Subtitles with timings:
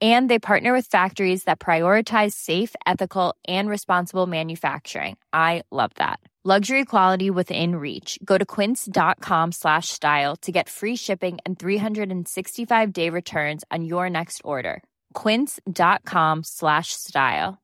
[0.00, 5.16] and they partner with factories that prioritize safe ethical and responsible manufacturing.
[5.32, 6.20] I love that.
[6.44, 8.18] Luxury quality within reach.
[8.24, 14.08] Go to quince.com slash style to get free shipping and 365 day returns on your
[14.08, 14.82] next order.
[15.14, 17.58] quince.com slash style.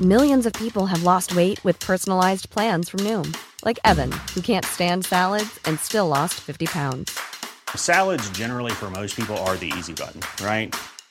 [0.00, 3.34] Millions of people have lost weight with personalized plans from noom
[3.66, 7.18] like evan who can't stand salads and still lost 50 pounds.
[7.74, 10.74] Salads generally for most people are the easy button right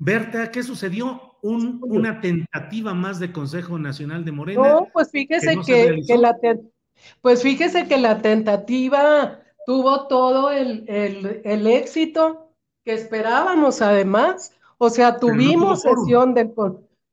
[0.00, 1.30] Berta, ¿qué sucedió?
[1.42, 4.74] una tentativa más de Consejo Nacional de Morena.
[4.74, 6.36] No, pues fíjese que, la
[7.22, 10.86] pues fíjese que la tentativa tuvo todo el,
[11.66, 12.52] éxito
[12.84, 14.52] que esperábamos además.
[14.76, 16.52] O sea, tuvimos sesión del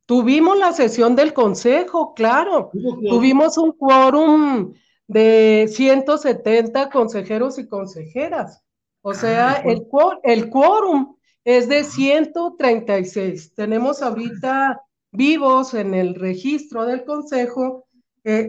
[0.06, 2.72] tuvimos la sesión del Consejo, claro.
[3.10, 4.74] Tuvimos un quórum
[5.08, 8.64] de 170 consejeros y consejeras.
[9.02, 9.88] O sea, ah, el,
[10.24, 11.17] el quórum
[11.48, 13.54] es de 136.
[13.56, 14.82] Tenemos ahorita
[15.14, 17.88] vivos en el registro del Consejo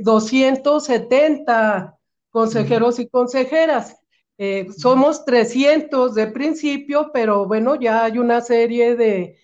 [0.02, 1.98] 270 eh,
[2.30, 3.97] consejeros y consejeras.
[4.37, 9.37] Eh, somos 300 de principio, pero bueno, ya hay una serie de,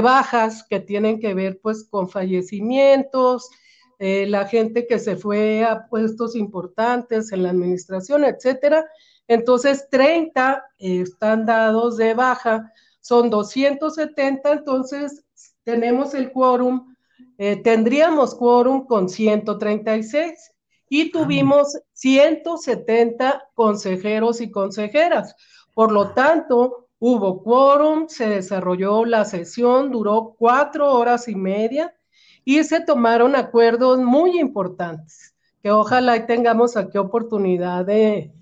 [0.00, 3.50] bajas que tienen que ver pues con fallecimientos,
[3.98, 8.86] eh, la gente que se fue a puestos importantes en la administración, etcétera.
[9.28, 12.72] Entonces, 30 están dados de baja
[13.04, 15.26] son 270, entonces
[15.62, 16.94] tenemos el quórum,
[17.36, 20.52] eh, tendríamos quórum con 136
[20.88, 25.36] y tuvimos 170 consejeros y consejeras.
[25.74, 31.94] Por lo tanto, hubo quórum, se desarrolló la sesión, duró cuatro horas y media
[32.42, 38.32] y se tomaron acuerdos muy importantes, que ojalá tengamos aquí oportunidad de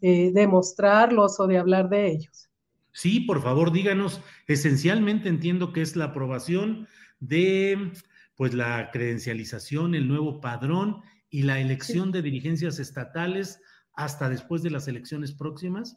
[0.00, 2.41] eh, demostrarlos o de hablar de ellos.
[2.92, 4.20] Sí, por favor, díganos.
[4.46, 6.86] Esencialmente entiendo que es la aprobación
[7.20, 7.92] de
[8.36, 13.60] pues la credencialización, el nuevo padrón y la elección de dirigencias estatales
[13.94, 15.96] hasta después de las elecciones próximas.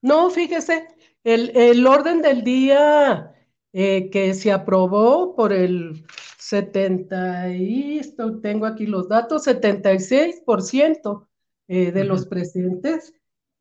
[0.00, 0.88] No, fíjese,
[1.24, 3.32] el, orden del día
[3.72, 6.04] eh, que se aprobó por el
[6.38, 8.00] 70 y
[8.42, 11.26] tengo aquí los datos, 76%
[11.68, 13.14] eh, de los presentes,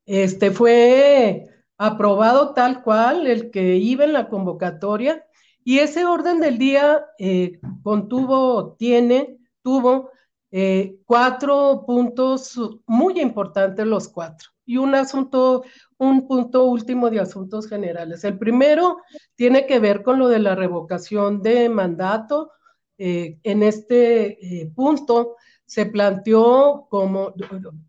[0.06, 1.51] este fue
[1.84, 5.26] aprobado tal cual el que iba en la convocatoria
[5.64, 10.12] y ese orden del día eh, contuvo, tiene, tuvo
[10.52, 15.64] eh, cuatro puntos muy importantes los cuatro y un asunto,
[15.98, 18.24] un punto último de asuntos generales.
[18.26, 18.98] El primero
[19.34, 22.52] tiene que ver con lo de la revocación de mandato.
[23.00, 27.34] Eh, en este punto se planteó como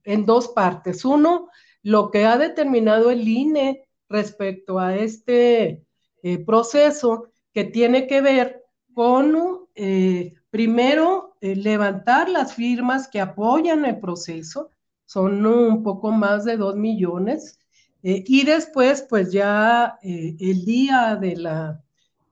[0.03, 1.05] en dos partes.
[1.05, 1.51] Uno,
[1.83, 5.85] lo que ha determinado el INE respecto a este
[6.23, 8.63] eh, proceso que tiene que ver
[8.95, 14.71] con, eh, primero, eh, levantar las firmas que apoyan el proceso,
[15.07, 17.59] son un poco más de dos millones,
[18.05, 21.85] y después, pues ya el día de la,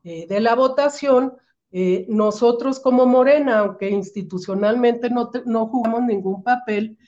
[0.03, 1.35] de la votación,
[2.09, 6.99] nosotros como Morena, aunque institucionalmente no, no jugamos ningún papel,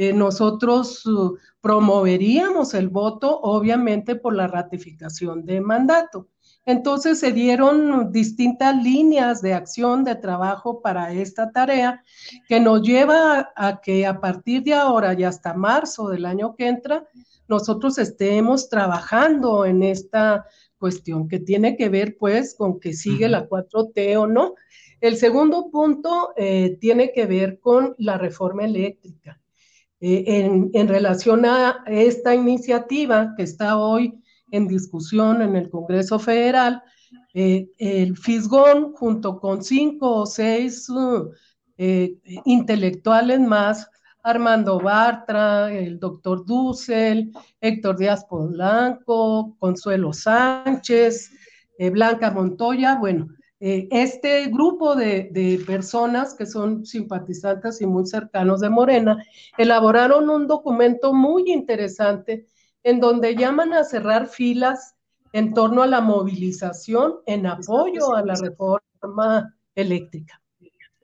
[0.00, 6.28] eh, nosotros uh, promoveríamos el voto, obviamente, por la ratificación de mandato.
[6.64, 12.04] Entonces se dieron distintas líneas de acción, de trabajo para esta tarea,
[12.46, 16.68] que nos lleva a, que a partir de ahora y hasta marzo del año que
[16.68, 17.04] entra,
[17.48, 20.46] nosotros estemos trabajando en esta
[20.78, 24.54] cuestión que tiene que ver pues con que sigue la 4T o no.
[25.00, 29.40] El segundo punto eh, tiene que ver con la reforma eléctrica.
[30.00, 34.14] Eh, en, relación a esta iniciativa que está hoy
[34.52, 36.80] en discusión en el Congreso Federal,
[37.34, 41.28] eh, el Fisgón junto con cinco o seis uh,
[41.76, 42.14] eh,
[42.44, 43.90] intelectuales más,
[44.22, 51.32] Armando Bartra, el doctor Dussel, Héctor Díaz Polanco, Consuelo Sánchez,
[51.92, 53.28] Blanca Montoya, bueno,
[53.60, 59.24] este grupo de, de, personas que son simpatizantes y muy cercanos de Morena
[59.56, 62.46] elaboraron un documento muy interesante
[62.84, 64.94] en donde llaman a cerrar filas
[65.32, 70.40] en torno a la movilización en apoyo a la reforma eléctrica.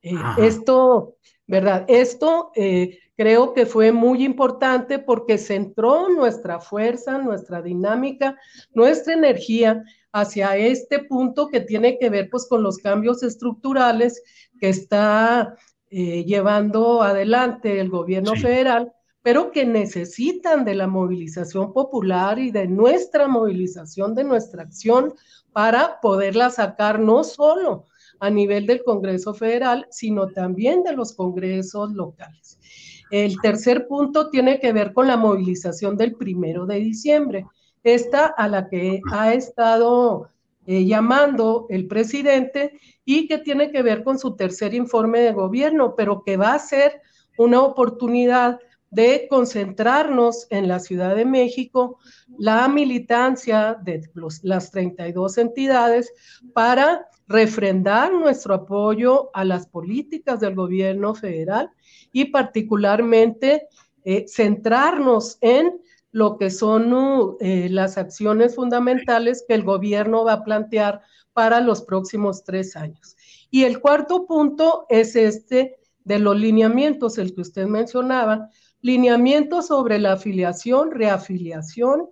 [0.03, 1.17] Eh, esto,
[1.47, 1.85] ¿verdad?
[1.89, 8.39] Esto eh, creo que fue muy importante porque centró nuestra fuerza, nuestra dinámica,
[8.75, 9.85] nuestra energía
[10.15, 14.23] hacia este punto que tiene que ver pues con los cambios estructurales
[14.61, 15.57] que está
[15.91, 22.69] eh, llevando adelante el gobierno federal pero que necesitan de la movilización popular y de
[22.69, 25.15] nuestra movilización, de nuestra acción
[25.51, 27.87] para poderla sacar no solo
[28.21, 32.59] a nivel del Congreso Federal, sino también de los congresos locales.
[33.11, 37.47] El tercer punto tiene que ver con la movilización del primero de diciembre,
[37.85, 40.31] esta a la que ha estado
[40.67, 45.95] eh, llamando el presidente y que tiene que ver con su tercer informe de gobierno,
[45.95, 47.03] pero que va a ser
[47.37, 48.59] una oportunidad
[48.91, 51.99] de concentrarnos en la Ciudad de México,
[52.39, 54.09] la militancia de
[54.43, 56.13] las 32 entidades
[56.55, 61.71] para refrendar nuestro apoyo a las políticas del gobierno federal
[62.13, 63.67] y particularmente
[64.05, 65.81] eh, centrarnos en
[66.15, 71.03] lo que son eh, las acciones fundamentales que el gobierno va a plantear
[71.33, 73.17] para los próximos tres años.
[73.51, 78.49] Y el cuarto punto es este de los lineamientos, el que usted mencionaba,
[78.81, 82.11] lineamientos sobre la afiliación, reafiliación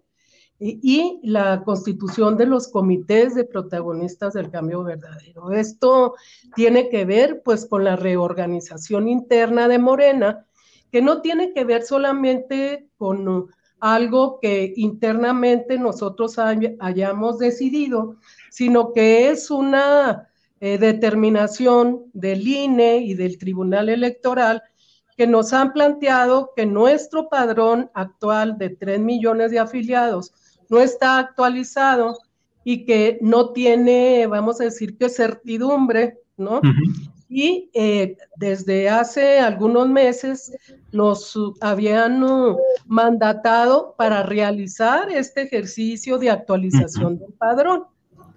[0.58, 5.52] y, la constitución de los comités de protagonistas del cambio verdadero.
[5.52, 6.16] Esto
[6.56, 10.44] tiene que ver pues con la reorganización interna de Morena,
[10.90, 13.48] que no tiene que ver solamente con
[13.82, 18.14] algo que internamente nosotros hayamos decidido,
[18.48, 20.28] sino que es una
[20.60, 24.62] eh, determinación del INE y del Tribunal Electoral
[25.16, 30.32] que nos han planteado que nuestro padrón actual de 3 millones de afiliados
[30.68, 32.16] no está actualizado
[32.62, 36.60] y que no tiene, vamos a decir que certidumbre, ¿no?
[37.34, 40.52] Y eh, desde hace algunos meses
[40.92, 47.84] nos habían uh, mandatado para realizar este ejercicio de actualización del padrón.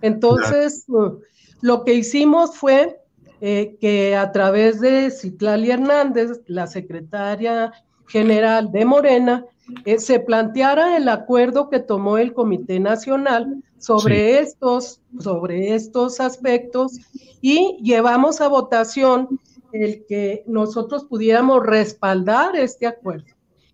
[0.01, 1.19] Entonces, uh,
[1.59, 3.01] lo que hicimos fue
[3.41, 7.73] eh, que a través de Citlali Hernández, la secretaria
[8.07, 9.45] general de Morena,
[9.85, 16.99] eh, se planteara el acuerdo que tomó el Comité Nacional sobre, estos, sobre estos aspectos
[17.41, 19.39] y llevamos a votación
[19.71, 23.25] el que nosotros pudiéramos respaldar este acuerdo.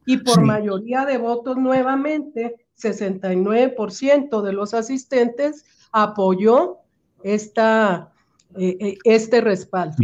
[0.06, 6.78] Y por mayoría de votos nuevamente, 69% de los asistentes apoyó
[7.24, 8.12] esta,
[8.56, 9.98] eh, eh, este respaldo.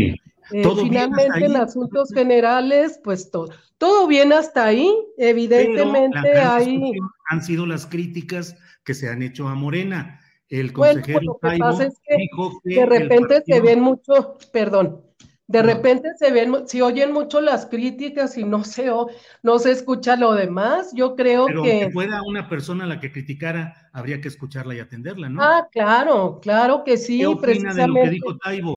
[0.52, 4.94] Eh, finalmente, en asuntos generales, pues todo, todo bien hasta ahí.
[5.18, 6.94] Evidentemente, ahí.
[7.30, 10.22] Han sido las críticas que se han hecho a Morena.
[10.50, 15.02] El consejero lo que pasa es que, de repente se ven mucho, perdón,
[15.48, 18.92] de repente se ven, si oyen mucho las críticas y no se,
[19.44, 21.80] no se escucha lo demás, yo creo Pero que...
[21.80, 25.42] que fuera una persona la que criticara, habría que escucharla y atenderla, ¿no?
[25.42, 27.82] Ah, claro, claro que sí, ¿Qué precisamente.
[27.82, 28.77] De lo que dijo Taibo?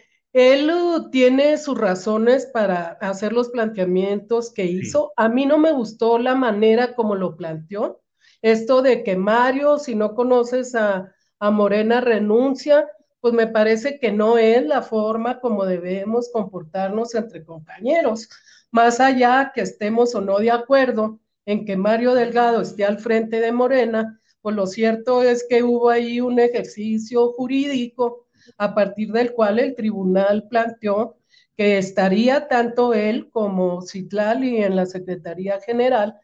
[0.33, 5.11] él uh, tiene sus razones para hacer los planteamientos que hizo.
[5.17, 8.01] A mí no me gustó la manera como lo planteó.
[8.41, 12.87] Esto de que Mario, si no conoces a, a Morena, renuncia,
[13.19, 18.29] pues me parece que no es la forma como debemos comportarnos entre compañeros.
[18.71, 23.41] Más allá que estemos o no de acuerdo en que Mario Delgado esté al frente
[23.41, 29.33] de Morena, pues lo cierto es que hubo ahí un ejercicio jurídico a partir del
[29.33, 31.17] cual el tribunal planteó
[31.55, 36.15] que estaría tanto él como Citlali en la Secretaría General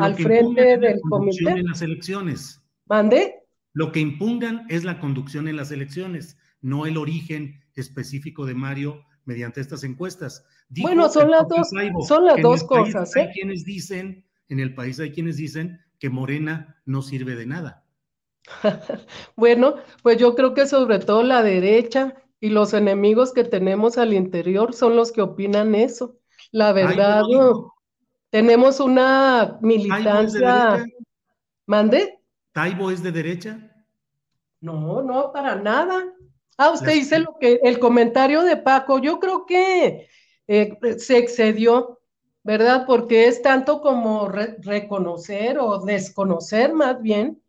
[0.00, 1.50] al frente del comité.
[1.50, 2.60] En las elecciones.
[2.86, 3.34] ¿Mande?
[3.72, 9.04] Lo que impungan es la conducción en las elecciones, no el origen específico de Mario
[9.24, 10.44] mediante estas encuestas.
[10.80, 11.68] bueno, son las dos,
[12.08, 13.14] son las dos cosas.
[13.14, 13.30] Hay ¿eh?
[13.34, 17.84] quienes dicen, en el país hay quienes dicen que Morena no sirve de nada.
[19.36, 24.12] bueno, pues yo creo que sobre todo la derecha y los enemigos que tenemos al
[24.12, 26.16] interior son los que opinan eso.
[26.52, 27.24] La verdad,
[28.30, 30.84] tenemos una militancia.
[31.66, 32.18] ¿Mande?
[32.52, 33.70] ¿Taibo es de derecha?
[34.60, 36.12] No, no, para nada.
[36.56, 40.08] Ah, usted dice lo que el comentario de Paco, yo creo que
[40.48, 42.00] eh, se excedió,
[42.42, 42.84] ¿verdad?
[42.86, 47.40] Porque es tanto como reconocer o desconocer más bien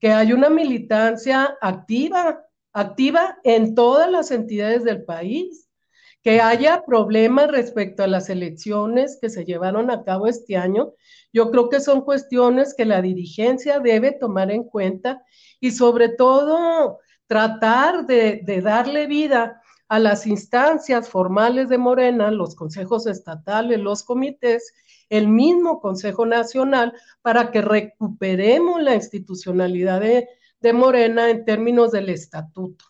[0.00, 5.68] que hay una militancia activa, activa en todas las entidades del país,
[6.22, 10.92] que haya problemas respecto a las elecciones que se llevaron a cabo este año.
[11.32, 15.22] Yo creo que son cuestiones que la dirigencia debe tomar en cuenta
[15.60, 22.54] y sobre todo tratar de, de darle vida a las instancias formales de Morena, los
[22.54, 24.74] consejos estatales, los comités,
[25.08, 30.28] el mismo Consejo Nacional para que recuperemos la institucionalidad de,
[30.72, 32.84] Morena en términos del estatuto.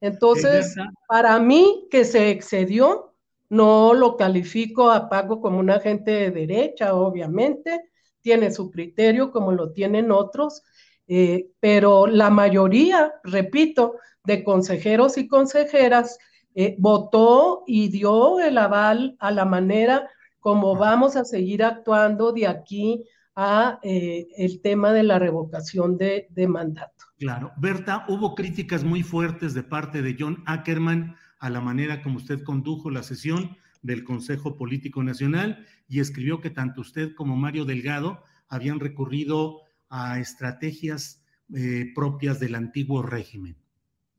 [0.00, 0.76] Entonces,
[1.08, 3.14] para mí que se excedió,
[3.48, 9.52] no lo califico a Pago como un agente de derecha, obviamente, tiene su criterio como
[9.52, 10.62] lo tienen otros,
[11.08, 16.18] eh, pero la mayoría, repito, de consejeros y consejeras
[16.54, 20.08] eh, votó y dio el aval a la manera
[20.40, 23.04] como vamos a seguir actuando de aquí
[23.34, 27.06] a eh, el tema de la revocación de, mandato.
[27.18, 27.52] Claro.
[27.56, 32.42] Berta, hubo críticas muy fuertes de parte de John Ackerman a la manera como usted
[32.42, 38.24] condujo la sesión del Consejo Político Nacional y escribió que tanto usted como Mario Delgado
[38.48, 41.22] habían recurrido a estrategias
[41.54, 43.56] eh, propias del antiguo régimen.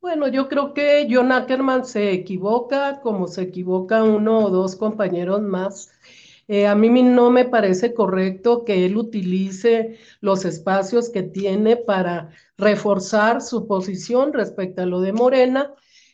[0.01, 5.41] Bueno, yo creo que John Ackerman se equivoca como se equivoca uno o dos compañeros
[5.41, 5.91] más.
[6.47, 12.31] Eh, a mí no me parece correcto que él utilice los espacios que tiene para
[12.57, 15.73] reforzar su posición respecto a lo de Morena.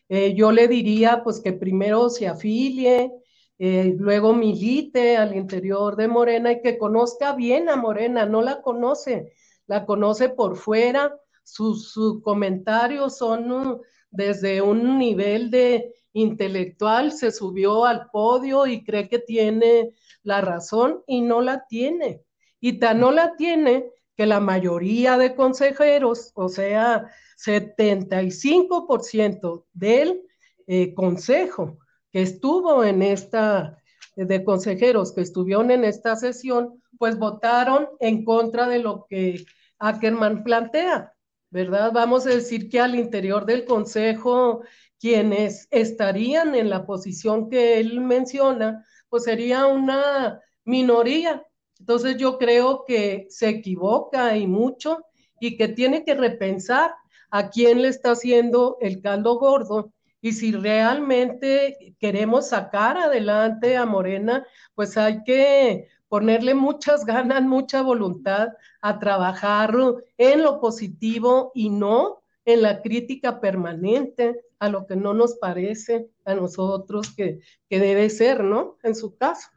[0.09, 3.11] Eh, yo le diría pues que primero se afilie,
[3.59, 8.61] eh, luego milite al interior de Morena y que conozca bien a Morena, no la
[8.61, 9.33] conoce,
[9.67, 11.15] la conoce por fuera
[11.45, 19.07] sus, comentarios son uh, desde un nivel de intelectual, se subió al podio y cree
[19.07, 19.91] que tiene
[20.23, 22.23] la razón y no la tiene.
[22.59, 30.21] Y tan no la tiene que la mayoría de consejeros, o sea, 75% del
[30.67, 31.77] eh, consejo
[32.11, 33.81] que estuvo en esta,
[34.15, 39.43] de consejeros que estuvieron en esta sesión, pues votaron en contra de lo que
[39.79, 41.14] Ackerman plantea.
[41.49, 41.91] ¿Verdad?
[41.93, 44.63] Vamos a decir que al interior del Consejo,
[44.99, 51.45] quienes estarían en la posición que él menciona, pues sería una minoría.
[51.79, 55.05] Entonces yo creo que se equivoca y mucho
[55.39, 56.93] y que tiene que repensar
[57.29, 59.91] a quién le está haciendo el caldo gordo
[60.25, 67.81] y si realmente queremos sacar adelante a Morena, pues hay que ponerle muchas ganas, mucha
[67.81, 68.47] voluntad
[68.79, 69.75] a trabajar
[70.17, 76.07] en lo positivo y no en la crítica permanente a lo que no nos parece
[76.23, 78.77] a nosotros que, debe ser, ¿no?
[78.83, 79.49] En su caso.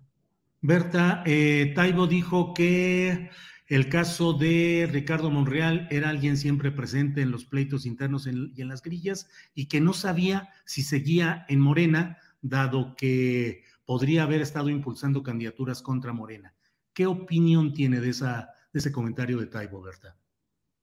[0.61, 3.31] Berta, eh, Taibo dijo que
[3.69, 8.69] el caso de Ricardo Monreal era alguien siempre presente en los pleitos internos y en
[8.69, 14.69] las grillas y que no sabía si seguía en Morena, dado que podría haber estado
[14.69, 16.55] impulsando candidaturas contra Morena.
[16.93, 20.15] ¿Qué opinión tiene de, esa, de ese comentario de Taibo, Berta?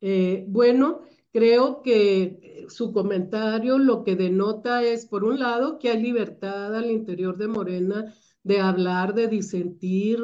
[0.02, 6.02] Eh, bueno, creo que su comentario lo que denota es, por un lado, que hay
[6.02, 10.20] libertad al interior de Morena de hablar, de disentir,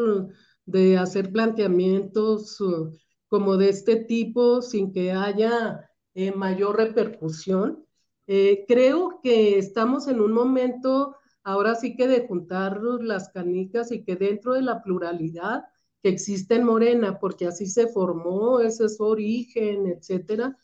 [0.65, 2.91] de hacer planteamientos uh,
[3.27, 7.85] como de este tipo sin que haya eh, mayor repercusión.
[8.25, 14.03] Eh, creo que estamos en un momento ahora sí que de juntar las canicas y
[14.03, 15.63] que dentro de la pluralidad
[16.01, 20.57] que existe en Morena, porque así se formó, ese es su origen, etcétera,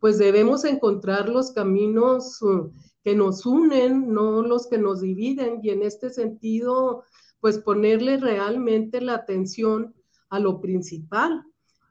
[0.00, 2.72] pues debemos encontrar los caminos uh,
[3.02, 7.04] que nos unen, no los que nos dividen, y en este sentido,
[7.40, 9.94] pues ponerle realmente la atención
[10.28, 11.44] a lo principal.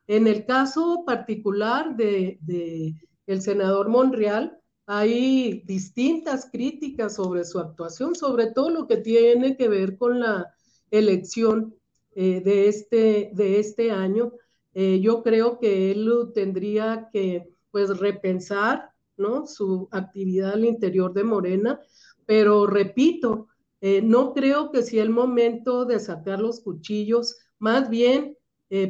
[0.08, 2.96] En el caso particular de, de
[3.28, 4.61] el senador Monreal,
[4.94, 10.54] hay distintas críticas sobre su actuación, sobre todo lo que tiene que ver con la
[10.90, 11.74] elección
[12.14, 14.34] eh, de, este, de este año.
[14.74, 19.48] Eh, yo creo que él tendría que pues repensar ¿no?
[19.48, 21.80] su actividad al interior de Morena,
[22.26, 23.48] pero repito,
[23.80, 28.38] eh, no creo que sea el momento de sacar los cuchillos, más bien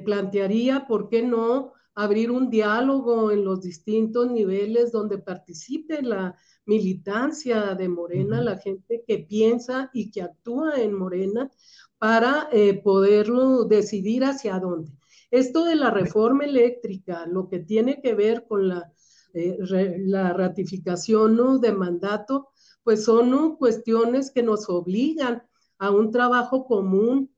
[0.06, 1.74] plantearía, ¿por qué no?
[1.96, 9.04] Abrir un diálogo en los distintos niveles donde participe la militancia de Morena, la gente
[9.06, 11.50] que piensa y que actúa en Morena
[11.98, 14.92] para eh, poderlo decidir hacia dónde.
[15.30, 18.92] Esto de la reforma eléctrica, lo que tiene que ver con la,
[19.34, 19.58] eh,
[20.00, 22.50] la ratificación de mandato,
[22.84, 25.44] pues son cuestiones que nos obligan
[25.78, 27.31] a un trabajo común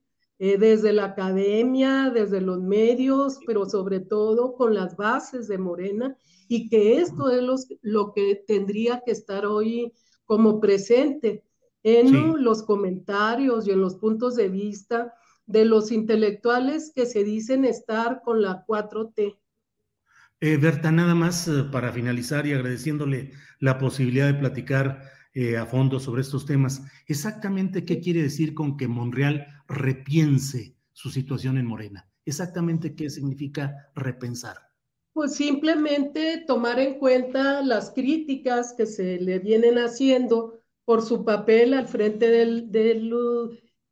[0.46, 6.18] eh, desde la academia, desde los medios, pero sobre todo con las bases de Morena,
[6.50, 9.94] y que esto es lo que tendría que estar hoy
[10.26, 11.46] como presente
[11.82, 15.14] en los comentarios y en los puntos de vista
[15.46, 19.38] de los intelectuales que se dicen estar con la 4T.
[20.42, 25.66] Eh, Berta, nada más eh, para finalizar y agradeciéndole la posibilidad de platicar eh, a
[25.66, 26.84] fondo sobre estos temas.
[27.08, 32.10] Exactamente qué quiere decir con que Monreal repiense su situación en Morena.
[32.26, 34.58] Exactamente qué significa repensar.
[35.14, 41.74] Pues simplemente tomar en cuenta las críticas que se le vienen haciendo por su papel
[41.74, 42.70] al frente del,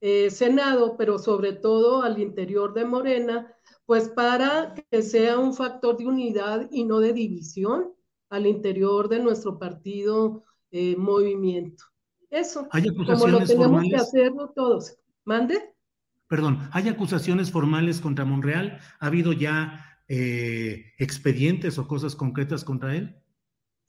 [0.01, 3.53] eh, Senado, pero sobre todo al interior de Morena,
[3.85, 7.93] pues para que sea un factor de unidad y no de división
[8.29, 11.83] al interior de nuestro partido eh, movimiento.
[12.29, 13.89] Eso, ¿Hay como lo tenemos formales?
[13.91, 14.97] que hacerlo todos.
[15.25, 15.75] ¿Mande?
[16.27, 18.79] Perdón, ¿hay acusaciones formales contra Monreal?
[18.99, 23.15] ¿Ha habido ya eh, expedientes o cosas concretas contra él?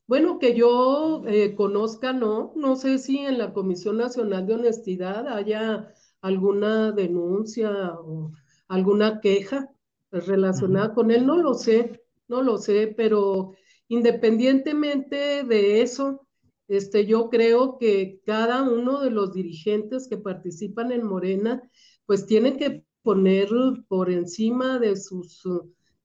[0.07, 2.53] Bueno, que yo eh, conozca, no.
[2.57, 8.33] No sé si en la Comisión Nacional de Honestidad haya alguna denuncia o
[8.69, 9.71] alguna queja
[10.11, 11.25] relacionada con él.
[11.27, 13.55] No lo sé, no lo sé, pero
[13.89, 16.27] independientemente de eso,
[16.77, 21.63] este, yo creo que cada uno de los dirigentes que participan en Morena,
[22.07, 23.51] pues tienen que poner
[23.89, 25.43] por encima de sus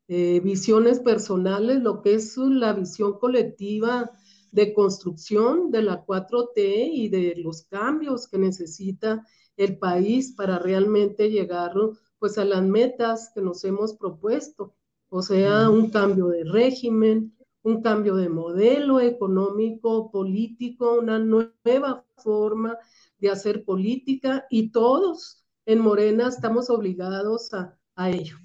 [0.10, 4.12] eh, visiones personales lo que es la visión colectiva
[4.52, 9.26] de construcción de la 4T y de los cambios que necesita
[9.56, 11.72] el país para realmente llegar
[12.20, 14.76] pues a las metas que nos hemos propuesto,
[15.08, 17.37] o sea, un cambio de régimen,
[17.68, 22.78] un cambio de modelo económico, político, una nueva forma
[23.20, 28.38] de hacer política y todos en Morena estamos obligados a, a ello.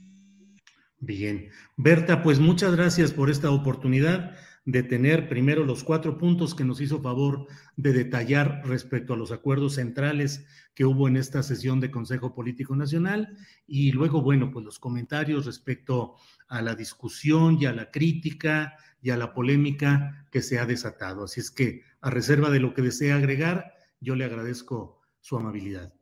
[0.98, 1.50] Bien.
[1.76, 4.32] Berta, pues muchas gracias por esta oportunidad
[4.64, 7.46] de tener primero los cuatro puntos que nos hizo favor
[7.76, 12.76] de detallar respecto a los acuerdos centrales que hubo en esta sesión de Consejo Político
[12.76, 16.14] Nacional y luego, bueno, pues los comentarios respecto
[16.48, 21.24] a la discusión y a la crítica y a la polémica que se ha desatado.
[21.24, 25.92] Así es que, a reserva de lo que desea agregar, yo le agradezco su amabilidad.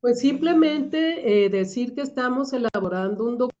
[0.00, 3.56] Pues simplemente eh, decir que estamos elaborando un documento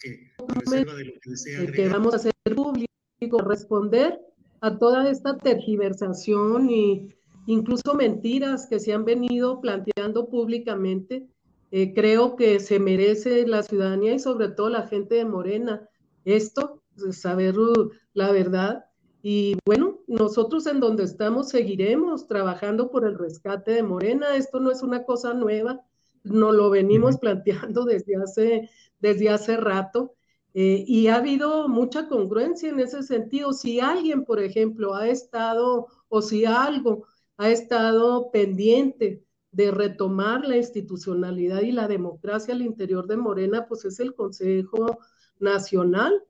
[0.00, 2.92] que, a reserva de lo que, desea agregar, que vamos a hacer público,
[3.30, 4.20] responder
[4.60, 7.14] a toda esta tergiversación y
[7.46, 11.26] incluso mentiras que se han venido planteando públicamente.
[11.70, 15.88] Eh, creo que se merece la ciudadanía y sobre todo la gente de Morena
[16.24, 16.82] esto
[17.12, 17.54] saber
[18.14, 18.84] la verdad.
[19.22, 24.36] Y bueno, nosotros en donde estamos seguiremos trabajando por el rescate de Morena.
[24.36, 25.84] Esto no es una cosa nueva,
[26.24, 30.14] no lo venimos planteando desde hace, desde hace rato.
[30.54, 33.52] Eh, y ha habido mucha congruencia en ese sentido.
[33.52, 37.06] Si alguien, por ejemplo, ha estado o si algo
[37.38, 43.84] ha estado pendiente de retomar la institucionalidad y la democracia al interior de Morena, pues
[43.84, 44.98] es el Consejo
[45.38, 46.22] Nacional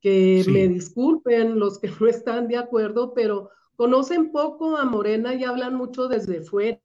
[0.00, 5.44] que me disculpen los que no están de acuerdo, pero conocen poco a Morena y
[5.44, 6.80] hablan mucho desde fuera,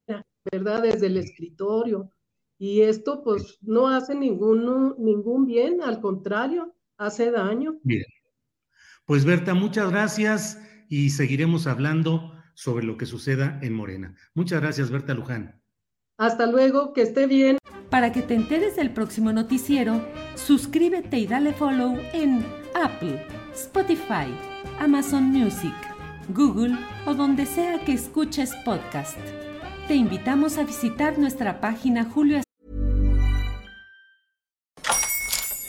[0.51, 0.83] ¿verdad?
[0.83, 2.09] Desde el escritorio.
[2.57, 6.73] Y esto pues no hace ningún, ningún bien, al contrario,
[7.05, 7.75] hace daño.
[7.83, 8.03] Bien.
[9.05, 14.15] Pues Berta, muchas gracias y seguiremos hablando sobre lo que suceda en Morena.
[14.33, 15.61] Muchas gracias, Berta Luján.
[16.17, 17.57] Hasta luego, que esté bien.
[17.89, 20.03] Para que te enteres del próximo noticiero,
[20.35, 24.33] suscríbete y dale follow en Apple, Spotify,
[24.79, 25.75] Amazon Music,
[26.29, 29.17] Google o donde sea que escuches podcast.
[29.87, 32.41] Te invitamos a visitar nuestra página Julio.